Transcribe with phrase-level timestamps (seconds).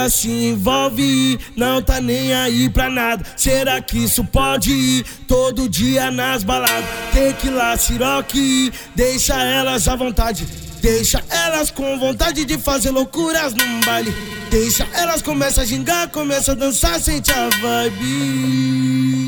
[0.00, 3.22] Ela se envolve, não tá nem aí pra nada.
[3.36, 6.88] Será que isso pode ir todo dia nas baladas?
[7.12, 10.48] Tequila, siroque, deixa elas à vontade.
[10.80, 14.10] Deixa elas com vontade de fazer loucuras num baile.
[14.50, 19.20] Deixa elas começa a gingar, começa a dançar, sente a vibe.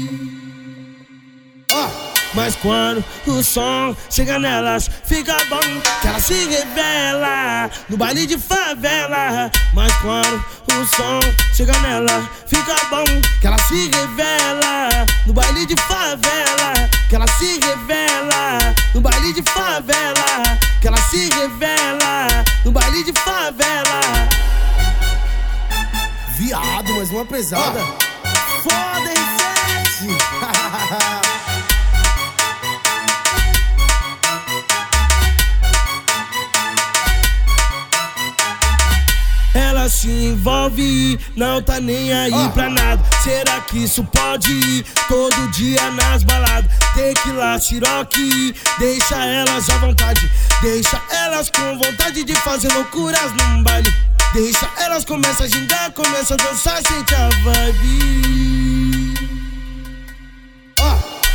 [2.34, 5.60] Mas quando o som chega nelas, fica bom
[6.00, 9.50] que ela se revela no baile de favela.
[9.74, 11.20] Mas quando o som
[11.54, 13.04] chega nela, fica bom
[13.38, 14.88] que ela se revela
[15.26, 16.72] no baile de favela.
[17.10, 18.58] Que ela se revela
[18.94, 20.58] no baile de favela.
[20.80, 22.26] Que ela se revela
[22.64, 24.00] no baile de favela.
[26.38, 27.80] Viado, mais uma pesada.
[28.62, 29.12] Foda,
[30.00, 31.42] R7!
[39.82, 43.02] Ela se envolve, não tá nem aí pra nada.
[43.20, 46.70] Será que isso pode ir todo dia nas baladas?
[46.94, 50.30] Tequila, siroque, deixa elas à vontade.
[50.60, 53.92] Deixa elas com vontade de fazer loucuras num baile.
[54.32, 58.82] Deixa elas começa a gingar, começa a dançar, sente a vibe.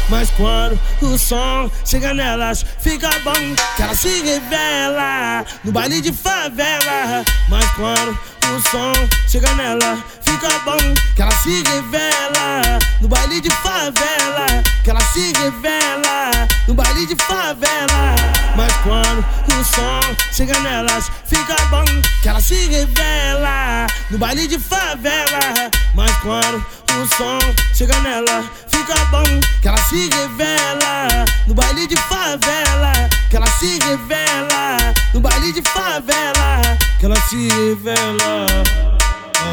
[0.09, 3.33] Mas quando o som chega nelas, fica bom
[3.75, 7.25] que ela se revela no baile de favela.
[7.49, 8.17] Mas quando
[8.55, 8.93] o som
[9.27, 10.77] chega nela, fica bom
[11.15, 14.63] que ela se revela no baile de favela.
[14.83, 16.31] Que ela se revela
[16.67, 18.15] no baile de favela.
[18.55, 21.85] Mas quando o som chega nelas, fica bom
[22.21, 25.71] que ela se revela no baile de favela.
[25.93, 27.39] Mas quando o som
[27.73, 29.25] chega nela, fica bom
[29.61, 32.93] que ela se revela no baile de favela.
[33.29, 36.77] Que ela se revela no baile de favela.
[36.99, 38.47] Que ela se revela.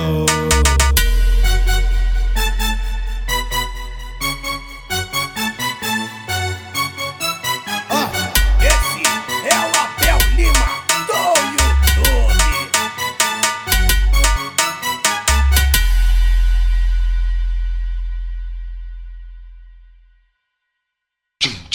[0.08, 0.63] Oh.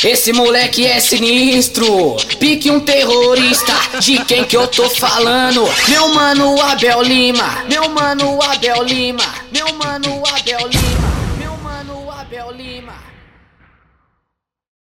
[0.01, 3.73] Esse moleque é sinistro, pique um terrorista.
[3.99, 5.67] De quem que eu tô falando?
[5.89, 10.28] Meu mano Abel Lima, meu mano Abel Lima, meu mano Abel.